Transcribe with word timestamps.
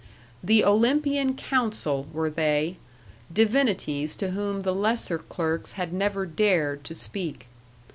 The 0.43 0.65
Olympian 0.65 1.35
council 1.35 2.07
were 2.11 2.31
they; 2.31 2.77
divinities 3.31 4.15
to 4.15 4.31
whom 4.31 4.63
the 4.63 4.73
lesser 4.73 5.19
clerks 5.19 5.73
had 5.73 5.93
never 5.93 6.25
dared 6.25 6.83
to 6.85 6.95
speak. 6.95 7.47